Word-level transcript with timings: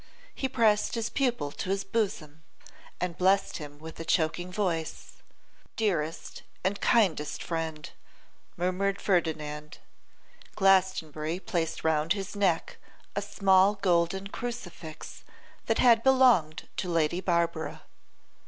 He 0.33 0.49
pressed 0.49 0.95
his 0.95 1.11
pupil 1.11 1.51
to 1.51 1.69
his 1.69 1.83
bosom, 1.83 2.41
and 2.99 3.15
blessed 3.19 3.57
him 3.57 3.77
with 3.77 3.99
a 3.99 4.03
choking 4.03 4.51
voice. 4.51 5.21
'Dearest 5.75 6.41
and 6.63 6.81
kindest 6.81 7.43
friend!' 7.43 7.91
murmured 8.57 8.99
Ferdinand. 8.99 9.77
Glastonbury 10.55 11.39
placed 11.39 11.83
round 11.83 12.13
his 12.13 12.35
neck 12.35 12.77
a 13.15 13.21
small 13.21 13.75
golden 13.75 14.25
crucifix 14.25 15.23
that 15.67 15.77
had 15.77 16.01
belonged 16.01 16.67
to 16.77 16.89
Lady 16.89 17.21
Barbara. 17.21 17.83